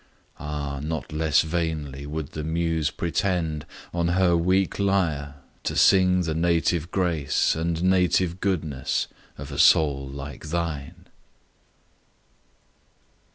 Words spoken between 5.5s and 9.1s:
to sing the native grace And native goodness